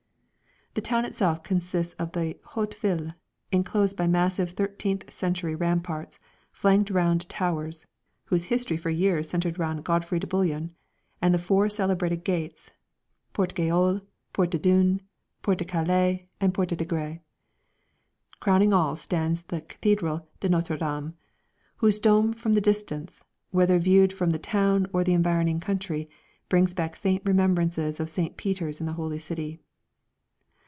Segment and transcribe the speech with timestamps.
[0.73, 3.11] The town itself consists of the Haute Ville
[3.51, 6.17] enclosed by massive thirteenth century ramparts
[6.53, 7.85] flanked by round towers,
[8.27, 10.73] whose history for years centred round Godfrey de Bouillon,
[11.21, 12.71] and the four celebrated gates
[13.33, 13.99] (Porte Gayole,
[14.31, 15.01] Porte des Dunes,
[15.41, 17.19] Porte de Calais and Porte des Degrés).
[18.39, 21.15] Crowning all stands the Cathédrale de Notre Dame,
[21.75, 26.09] whose dome from the distance, whether viewed from the town or the environing country,
[26.47, 28.37] brings back faint remembrances of St.
[28.37, 29.59] Peter's in the Holy City.